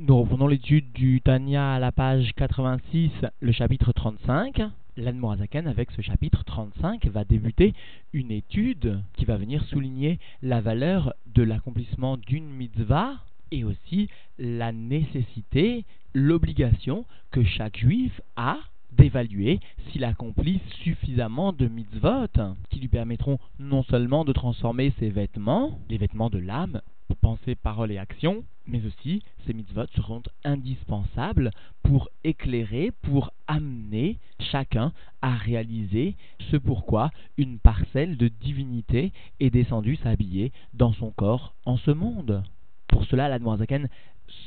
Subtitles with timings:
[0.00, 3.10] Nous reprenons l'étude du Tanya à la page 86,
[3.40, 4.62] le chapitre 35.
[4.96, 7.74] L'Anmorazaken, avec ce chapitre 35, va débuter
[8.12, 13.14] une étude qui va venir souligner la valeur de l'accomplissement d'une mitzvah
[13.50, 14.08] et aussi
[14.38, 15.84] la nécessité,
[16.14, 18.58] l'obligation que chaque juif a
[18.92, 19.58] d'évaluer
[19.88, 22.28] s'il accomplit suffisamment de mitzvot
[22.70, 26.82] qui lui permettront non seulement de transformer ses vêtements, les vêtements de l'âme,
[27.28, 31.50] pensée, parole et action, mais aussi ces mitzvot seront indispensables
[31.82, 36.16] pour éclairer, pour amener chacun à réaliser
[36.50, 42.42] ce pourquoi une parcelle de divinité est descendue s'habiller dans son corps en ce monde.
[42.86, 43.90] Pour cela, la Zaken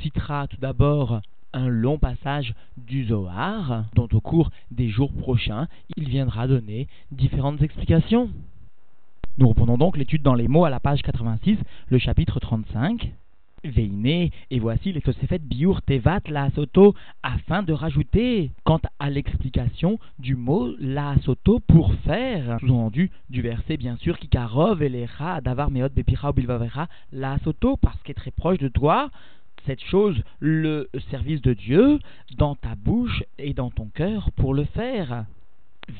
[0.02, 1.22] citera tout d'abord
[1.54, 5.68] un long passage du Zohar, dont au cours des jours prochains,
[5.98, 8.32] il viendra donner différentes explications.
[9.42, 13.12] Nous reprenons donc l'étude dans les mots à la page 86, le chapitre 35.
[13.64, 19.98] Veine, et voici les Tosefet Biur Tevat La Soto, afin de rajouter, quant à l'explication
[20.20, 25.92] du mot La Soto pour faire, sous-entendu du verset bien sûr, Kikarov Elecha Davar Meot
[25.92, 29.10] Bepicha Bilvavera La Soto, parce qu'elle est très proche de toi,
[29.66, 31.98] cette chose, le service de Dieu,
[32.38, 35.26] dans ta bouche et dans ton cœur pour le faire.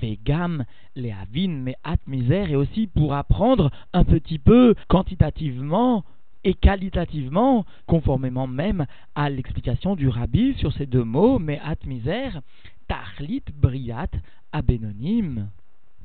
[0.02, 1.14] Vegam, les
[1.48, 6.04] mais at misère, et aussi pour apprendre un petit peu quantitativement
[6.44, 12.42] et qualitativement, conformément même à l'explication du rabbi sur ces deux mots, mais at misère,
[12.88, 14.08] tachlit briat
[14.52, 15.50] abénonyme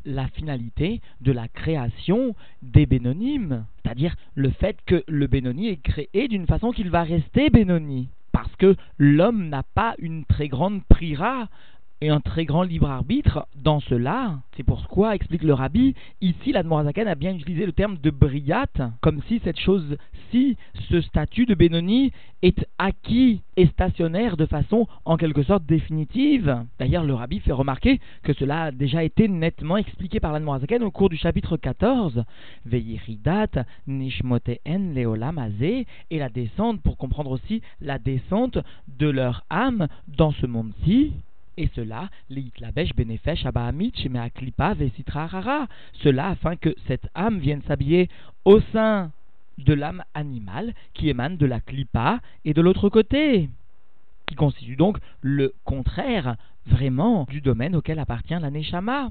[0.06, 6.28] la finalité de la création des bénonymes, c'est-à-dire le fait que le bénoni est créé
[6.28, 11.48] d'une façon qu'il va rester bénoni, parce que l'homme n'a pas une très grande prira
[12.00, 14.38] et un très grand libre arbitre dans cela.
[14.56, 18.66] C'est pourquoi, explique le rabbi, ici l'Admorazakan a bien utilisé le terme de briyat,
[19.00, 20.56] comme si cette chose-ci,
[20.90, 26.64] ce statut de Benoni, est acquis et stationnaire de façon en quelque sorte définitive.
[26.78, 30.90] D'ailleurs, le rabbi fait remarquer que cela a déjà été nettement expliqué par l'Admorazakan au
[30.90, 32.24] cours du chapitre 14.
[32.66, 38.58] Veiridat nishmoteen leolamazé et la descente, pour comprendre aussi la descente
[38.98, 41.12] de leur âme dans ce monde-ci.
[41.56, 42.10] Et cela.
[46.02, 48.08] Cela afin que cette âme vienne s'habiller
[48.44, 49.10] au sein
[49.58, 53.48] de l'âme animale qui émane de la klipa et de l'autre côté,
[54.26, 56.36] qui constitue donc le contraire
[56.66, 59.10] vraiment du domaine auquel appartient la neshama.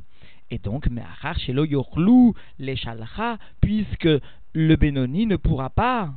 [0.51, 2.75] Et donc, me'achar shelo yorlu les
[3.61, 4.09] puisque
[4.53, 6.13] le Benoni ne pourra pas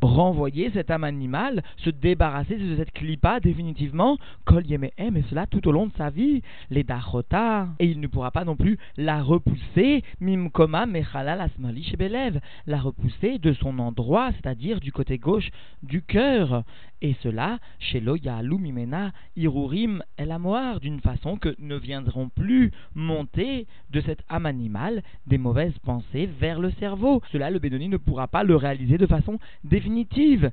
[0.00, 5.66] renvoyer cette âme animale, se débarrasser de cette clipa définitivement, kol yemehem, et cela tout
[5.68, 9.22] au long de sa vie, les dachota, et il ne pourra pas non plus la
[9.22, 15.50] repousser, mimkoma mechalal asmali shebelev, la repousser de son endroit, c'est-à-dire du côté gauche
[15.82, 16.64] du cœur,
[17.02, 23.66] et cela chez Loyalu Mimena Irurim El Amoar, d'une façon que ne viendront plus monter
[23.90, 27.22] de cette âme animale des mauvaises pensées vers le cerveau.
[27.32, 29.89] Cela, le Bédoni ne pourra pas le réaliser de façon définitive.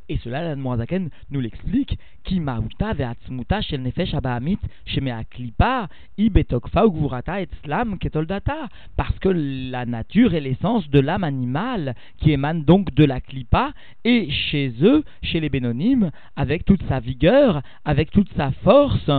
[0.10, 1.98] Et cela, l'Admoazaken nous l'explique.
[2.26, 4.60] Ki mauta ve'atzmuta shel nefesh abahamit
[4.90, 5.88] shemea klipa
[6.18, 8.68] i betokfa ugvurata et slam ketoldata.
[8.96, 13.74] Parce que la nature et l'essence de l'âme animale, qui émane donc de la klipa,
[14.04, 19.12] et chez eux, chez les Bénonymes, avec toute sa vigueur, avec toute sa force,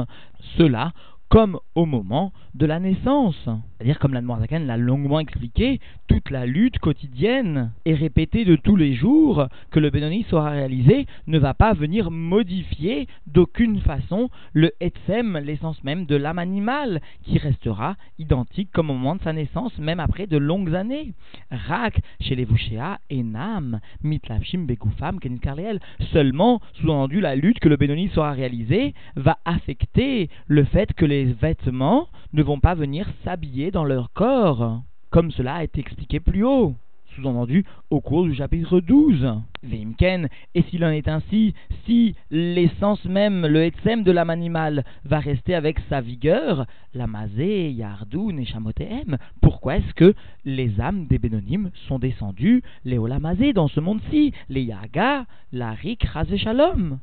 [0.56, 0.93] cela
[1.28, 3.49] comme au moment de la naissance.
[3.78, 5.78] C'est-à-dire, comme la Zaken l'a longuement expliqué,
[6.09, 11.06] toute la lutte quotidienne et répétée de tous les jours que le Benoni sera réalisé
[11.27, 17.38] ne va pas venir modifier d'aucune façon le Etsem, l'essence même de l'âme animale, qui
[17.38, 21.12] restera identique comme au moment de sa naissance, même après de longues années.
[21.50, 25.78] Rak, chez les Vushéa, Enam, Mitlavshim, Begoufam, Keniskarleel.
[26.12, 31.18] Seulement, sous-entendu, la lutte que le Benoni sera réalisé va affecter le fait que les
[31.25, 36.45] vêtements ne vont pas venir s'habiller dans leur corps, comme cela a été expliqué plus
[36.45, 36.75] haut
[37.19, 39.27] sous-entendu au cours du chapitre 12.
[39.62, 45.19] Vimken, et s'il en est ainsi, si l'essence même, le etsem de l'âme animale va
[45.19, 50.14] rester avec sa vigueur, la mazé, yardou, neshamotehem, pourquoi est-ce que
[50.44, 56.06] les âmes des bénonymes sont descendues, les olamazé, dans ce monde-ci, les yaga, la rik,
[56.37, 56.99] shalom?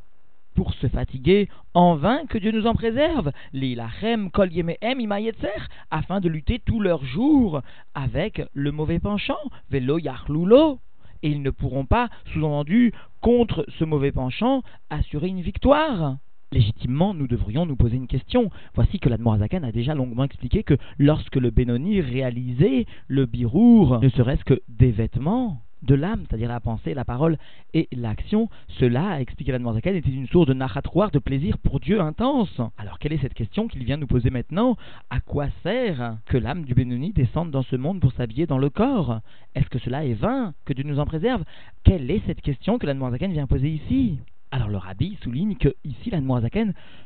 [0.55, 4.49] Pour se fatiguer en vain que Dieu nous en préserve, l'ilachem kol
[5.91, 7.61] afin de lutter tous leurs jours
[7.93, 9.37] avec le mauvais penchant,
[9.69, 10.79] velo yachlulo.
[11.23, 16.17] Et ils ne pourront pas, sous-entendu, contre ce mauvais penchant, assurer une victoire.
[16.51, 18.49] Légitimement, nous devrions nous poser une question.
[18.75, 24.09] Voici que l'Admorazakan a déjà longuement expliqué que lorsque le Benoni réalisait le birour, ne
[24.09, 27.37] serait-ce que des vêtements, de l'âme, c'est-à-dire la pensée, la parole
[27.73, 28.49] et l'action,
[28.79, 32.61] cela, expliqué la Zaken, était une source de nachatroir, de plaisir pour Dieu intense.
[32.77, 34.77] Alors quelle est cette question qu'il vient nous poser maintenant?
[35.09, 38.69] À quoi sert que l'âme du Benoni descende dans ce monde pour s'habiller dans le
[38.69, 39.19] corps?
[39.53, 41.43] Est-ce que cela est vain Que Dieu nous en préserve?
[41.83, 44.19] Quelle est cette question que la Zaken vient poser ici?
[44.51, 46.21] Alors le rabbi souligne que ici la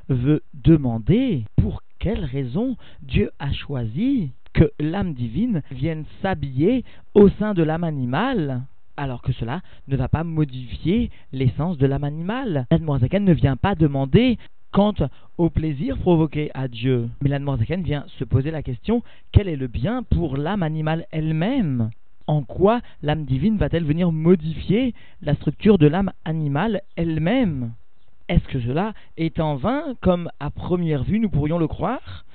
[0.08, 7.54] veut demander pour quelle raison Dieu a choisi que l'âme divine vienne s'habiller au sein
[7.54, 8.64] de l'âme animale,
[8.98, 12.66] alors que cela ne va pas modifier l'essence de l'âme animale.
[12.72, 14.38] L'Admorazaken ne vient pas demander
[14.72, 14.94] quant
[15.38, 17.10] au plaisir provoqué à Dieu.
[17.22, 21.90] Mais l'Admorazaken vient se poser la question quel est le bien pour l'âme animale elle-même?
[22.28, 27.72] En quoi l'âme divine va-t-elle venir modifier la structure de l'âme animale elle-même?
[28.28, 32.26] Est-ce que cela est en vain, comme à première vue nous pourrions le croire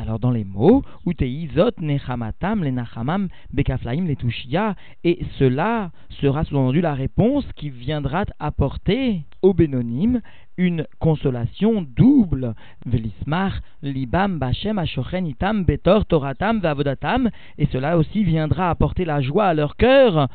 [0.00, 4.74] alors dans les mots, Uteizot nechamatam le bekaflaim le tushia,
[5.04, 10.20] et cela sera sous-entendu la réponse qui viendra apporter au bénonyme
[10.56, 12.54] une consolation double.
[12.86, 19.54] Velismar libam bachem ashochen itam betor vavodatam, et cela aussi viendra apporter la joie à
[19.54, 20.28] leur cœur,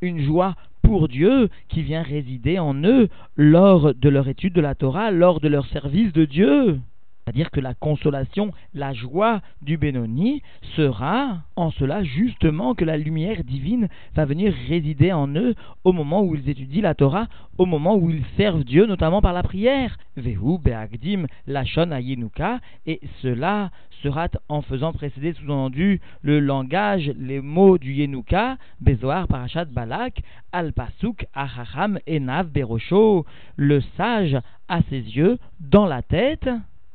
[0.00, 4.74] une joie pour Dieu qui vient résider en eux lors de leur étude de la
[4.74, 6.80] Torah, lors de leur service de Dieu.
[7.30, 10.42] C'est-à-dire que la consolation, la joie du Benoni
[10.74, 13.86] sera en cela justement que la lumière divine
[14.16, 15.54] va venir résider en eux
[15.84, 19.32] au moment où ils étudient la Torah, au moment où ils servent Dieu, notamment par
[19.32, 19.96] la prière.
[20.16, 23.70] Vehu be'agdim lachon ayinuka, et cela
[24.02, 31.26] sera en faisant précéder sous-entendu le langage, les mots du Yenuka, Bezoar, Parashat Balak, Al-Pasuk,
[31.32, 33.24] Ahacham, Enav, Berosho,
[33.54, 34.36] le sage
[34.68, 36.48] à ses yeux, dans la tête,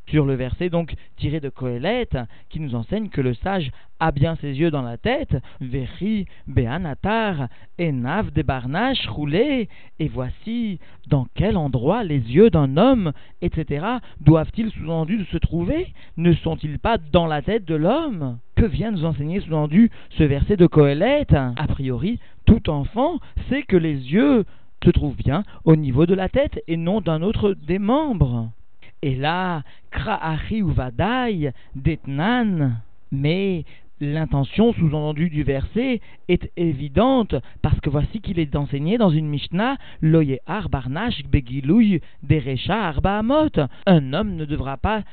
[0.08, 2.10] sur le verset donc tiré de Kohelet,
[2.50, 7.48] qui nous enseigne que le sage a bien ses yeux dans la tête, Vechi Beanatar,
[7.80, 9.70] Enav de Barnash roulé,
[10.00, 13.86] et voici dans quel endroit les yeux d'un homme, etc.,
[14.20, 15.94] doivent-ils sous-entendu se trouver?
[16.18, 18.40] Ne sont-ils pas dans la tête de l'homme?
[18.56, 21.28] Que vient nous enseigner sous-entendu ce verset de Kohelet?
[21.34, 23.20] A priori, tout enfant
[23.50, 24.46] sait que les yeux
[24.84, 28.52] se trouvent bien au niveau de la tête et non d'un autre des membres.
[29.06, 29.62] Et là,
[29.92, 30.74] kra'achi ou
[31.76, 32.72] detnan.
[33.12, 33.64] Mais
[34.02, 39.78] l'intention sous-entendue du verset est évidente parce que voici qu'il est enseigné dans une Mishnah
[40.02, 40.40] Loye
[40.72, 43.52] barnash begilouy derecha arba amot.
[43.86, 45.04] Un homme ne devra pas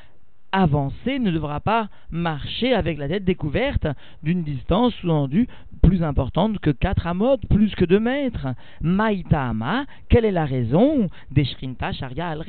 [0.53, 3.87] avancer, ne devra pas marcher avec la tête découverte
[4.21, 5.47] d'une distance sous-entendue
[5.81, 8.47] plus importante que 4 amot, plus que 2 mètres.
[8.81, 12.45] Maïtama, quelle est la raison des Shrinta Sharia al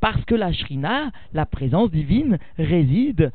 [0.00, 3.32] Parce que la Shrina, la présence divine, réside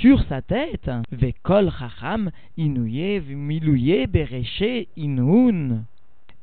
[0.00, 0.90] sur sa tête.
[1.10, 5.84] Vekol Chacham, Inouye, Milouye, Bereche, Inun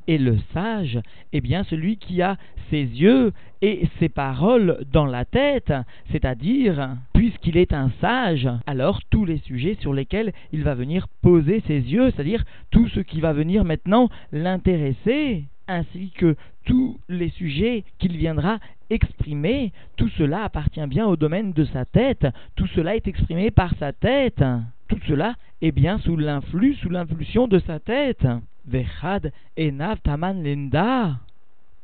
[0.09, 0.99] et le sage
[1.33, 2.35] est bien celui qui a
[2.71, 5.71] ses yeux et ses paroles dans la tête,
[6.11, 11.61] c'est-à-dire, puisqu'il est un sage, alors tous les sujets sur lesquels il va venir poser
[11.67, 16.35] ses yeux, c'est-à-dire tout ce qui va venir maintenant l'intéresser, ainsi que
[16.65, 18.57] tous les sujets qu'il viendra
[18.89, 22.25] exprimer, tout cela appartient bien au domaine de sa tête,
[22.55, 24.43] tout cela est exprimé par sa tête,
[24.87, 28.25] tout cela est bien sous l'influx, sous l'impulsion de sa tête.
[28.69, 31.17] Vechad enav taman lenda.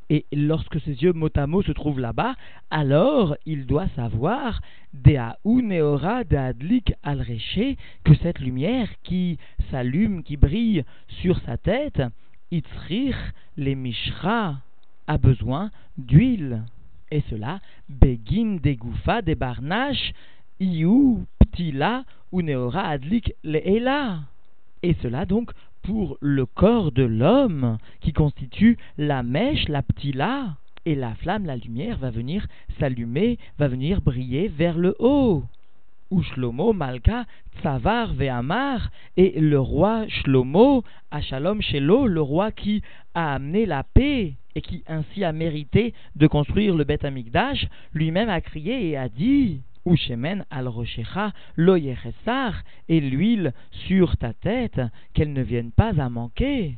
[0.10, 2.36] Et lorsque ses yeux mot à mot se trouvent là-bas,
[2.70, 4.62] alors il doit savoir
[4.94, 7.26] Deaou neora deadlik al
[8.04, 9.40] que cette lumière qui
[9.72, 12.04] s'allume, qui brille sur sa tête,
[12.52, 13.16] itzrich
[13.58, 14.58] les mishra,
[15.08, 16.64] a besoin d'huile.
[17.12, 20.14] Et cela, begin degoufa de barnash,
[20.60, 24.22] iou ptila ou neora adlik leela.
[24.84, 25.52] Et cela donc
[25.86, 31.58] pour le corps de l'homme qui constitue la mèche, la ptila, et la flamme, la
[31.58, 32.46] lumière va venir
[32.80, 35.44] s'allumer, va venir briller vers le haut.
[36.12, 37.26] Ou Shlomo Malka
[37.60, 40.84] Tsavar Ve'amar, et le roi Shlomo,
[41.22, 42.84] Shalom Shelo, le roi qui
[43.16, 48.30] a amené la paix et qui ainsi a mérité de construire le Beth Amikdash, lui-même
[48.30, 49.96] a crié et a dit ou
[50.50, 53.54] al rochecha lo et l'huile
[53.88, 54.82] sur ta tête,
[55.14, 56.76] qu'elle ne vienne pas à manquer.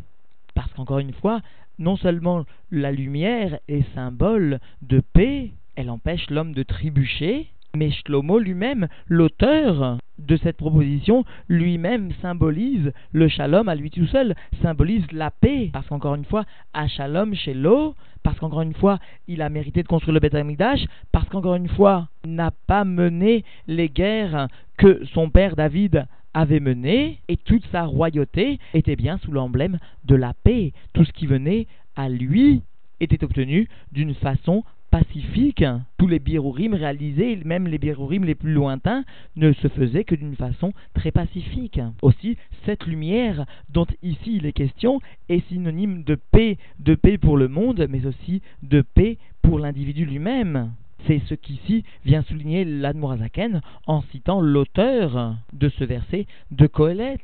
[0.53, 1.41] Parce qu'encore une fois,
[1.79, 8.39] non seulement la lumière est symbole de paix, elle empêche l'homme de trébucher, mais Shlomo
[8.39, 15.31] lui-même, l'auteur de cette proposition, lui-même symbolise le shalom à lui tout seul, symbolise la
[15.31, 15.69] paix.
[15.73, 19.83] Parce qu'encore une fois, à shalom chez l'eau, parce qu'encore une fois, il a mérité
[19.83, 24.47] de construire le Beth Amikdash, parce qu'encore une fois, n'a pas mené les guerres
[24.77, 30.15] que son père David avait mené, et toute sa royauté était bien sous l'emblème de
[30.15, 30.73] la paix.
[30.93, 32.61] Tout ce qui venait à lui
[32.99, 34.63] était obtenu d'une façon
[34.99, 35.63] pacifique.
[35.97, 39.03] Tous les birourim réalisés, même les birourim les plus lointains,
[39.35, 41.79] ne se faisaient que d'une façon très pacifique.
[42.01, 44.99] Aussi, cette lumière dont ici il est question
[45.29, 50.05] est synonyme de paix, de paix pour le monde, mais aussi de paix pour l'individu
[50.05, 50.71] lui-même.
[51.05, 57.19] C'est ce qu'ici vient souligner l'Admorazaken en citant l'auteur de ce verset de Kohelet.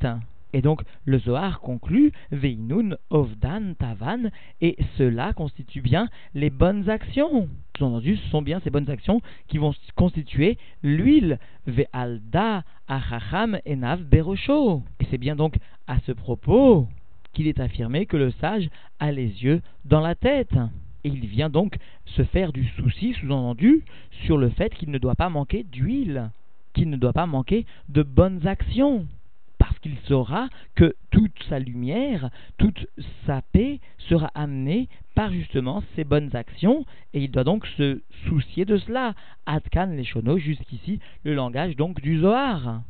[0.53, 4.29] Et donc le Zohar conclut Veinun, Ovdan, Tavan,
[4.61, 7.49] et cela constitue bien les bonnes actions.
[7.75, 14.83] Sous-entendu, ce sont bien ces bonnes actions qui vont constituer l'huile Ve'alda, Achacham, Enav, Berosho.
[14.99, 15.57] Et c'est bien donc
[15.87, 16.87] à ce propos
[17.33, 18.69] qu'il est affirmé que le sage
[18.99, 20.53] a les yeux dans la tête.
[21.03, 23.83] Et il vient donc se faire du souci, sous-entendu,
[24.25, 26.29] sur le fait qu'il ne doit pas manquer d'huile,
[26.73, 29.07] qu'il ne doit pas manquer de bonnes actions
[29.83, 32.87] qu'il saura que toute sa lumière, toute
[33.27, 38.65] sa paix sera amenée par justement ses bonnes actions, et il doit donc se soucier
[38.65, 39.13] de cela.
[39.45, 40.05] Adkan les
[40.39, 42.81] jusqu'ici, le langage donc du Zohar.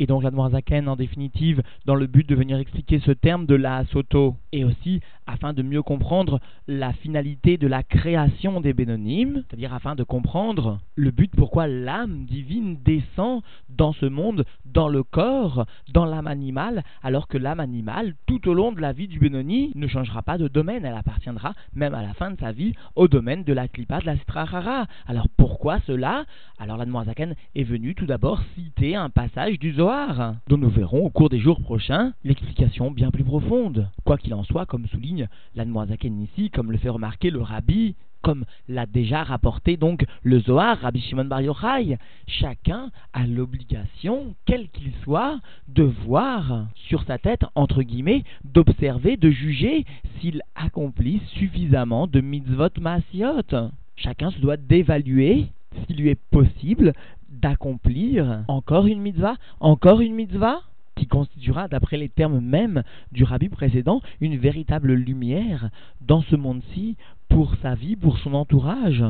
[0.00, 3.84] Et donc Zaken, en définitive, dans le but de venir expliquer ce terme de la
[3.86, 9.74] Soto, et aussi afin de mieux comprendre la finalité de la création des Bénonymes, c'est-à-dire
[9.74, 15.66] afin de comprendre le but pourquoi l'âme divine descend dans ce monde, dans le corps,
[15.92, 19.72] dans l'âme animale, alors que l'âme animale, tout au long de la vie du Bénoni,
[19.74, 23.06] ne changera pas de domaine, elle appartiendra même à la fin de sa vie au
[23.06, 24.86] domaine de la Klipa de la Strahara.
[25.06, 26.24] Alors pourquoi cela?
[26.58, 31.10] Alors Zaken est venu tout d'abord citer un passage du Zohar dont nous verrons au
[31.10, 33.88] cours des jours prochains l'explication bien plus profonde.
[34.04, 35.17] Quoi qu'il en soit, comme souligne
[35.54, 40.78] l'Anmoazaken ici, comme le fait remarquer le Rabbi, comme l'a déjà rapporté donc le Zohar,
[40.78, 47.44] Rabbi Shimon Bar Yochai, chacun a l'obligation, quel qu'il soit, de voir sur sa tête,
[47.54, 49.84] entre guillemets, d'observer, de juger
[50.18, 53.70] s'il accomplit suffisamment de mitzvot maasiot.
[53.96, 55.46] Chacun se doit d'évaluer
[55.86, 56.92] s'il lui est possible
[57.30, 60.60] d'accomplir encore une mitzvah, encore une mitzvah,
[60.98, 66.96] qui constituera, d'après les termes mêmes du rabbi précédent, une véritable lumière dans ce monde-ci
[67.28, 69.04] pour sa vie, pour son entourage.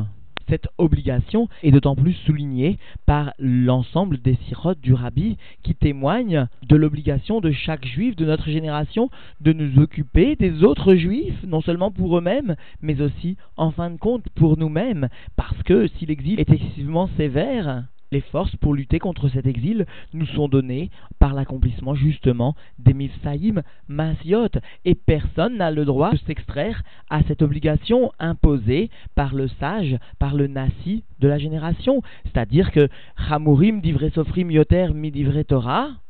[0.49, 6.77] Cette obligation est d'autant plus soulignée par l'ensemble des sirotes du rabbi qui témoignent de
[6.77, 9.11] l'obligation de chaque juif de notre génération
[9.43, 13.99] de nous occuper des autres juifs, non seulement pour eux-mêmes, mais aussi en fin de
[13.99, 19.29] compte pour nous-mêmes, parce que si l'exil est excessivement sévère, les forces pour lutter contre
[19.29, 24.49] cet exil nous sont données par l'accomplissement justement des Mifsaïm Masiot
[24.85, 30.35] et personne n'a le droit de s'extraire à cette obligation imposée par le sage, par
[30.35, 32.03] le nasi de la génération.
[32.25, 32.89] C'est-à-dire que
[33.29, 34.89] Hamurim divre sofrim yoter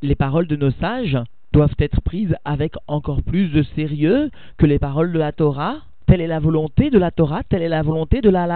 [0.02, 1.18] les paroles de nos sages
[1.52, 5.76] doivent être prises avec encore plus de sérieux que les paroles de la Torah.
[6.06, 8.46] Telle est la volonté de la Torah, telle est la volonté de la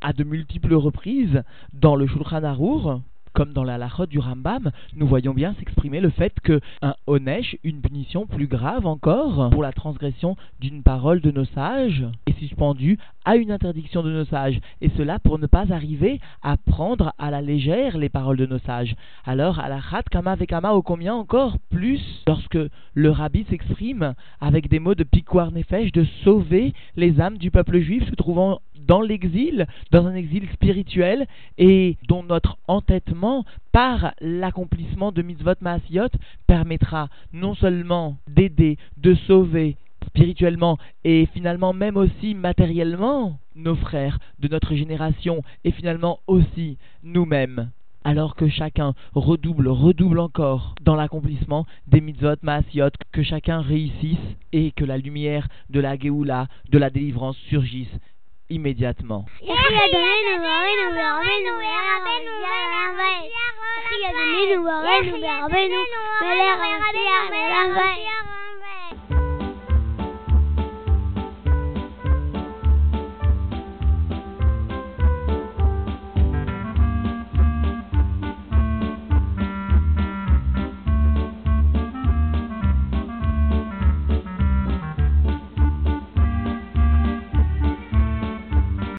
[0.00, 3.00] à de multiples reprises dans le Shulchan Arour,
[3.38, 7.56] comme dans la Lachot du Rambam, nous voyons bien s'exprimer le fait que un onesh,
[7.62, 12.98] une punition plus grave encore pour la transgression d'une parole de nos sages, est suspendu
[13.24, 17.30] à une interdiction de nos sages, et cela pour ne pas arriver à prendre à
[17.30, 18.96] la légère les paroles de nos sages.
[19.24, 22.58] Alors, à la Khat Kama Vekama, au combien encore plus, lorsque
[22.94, 27.78] le rabbi s'exprime avec des mots de piquoir nefesh, de sauver les âmes du peuple
[27.78, 35.12] juif se trouvant dans l'exil, dans un exil spirituel, et dont notre entêtement par l'accomplissement
[35.12, 36.08] de mitzvot maasiot
[36.46, 44.48] permettra non seulement d'aider, de sauver spirituellement et finalement même aussi matériellement nos frères de
[44.48, 47.70] notre génération et finalement aussi nous-mêmes.
[48.04, 54.16] Alors que chacun redouble, redouble encore dans l'accomplissement des mitzvot maasiot, que chacun réussisse
[54.52, 57.92] et que la lumière de la Géoula, de la délivrance surgisse
[58.50, 59.26] immédiatement.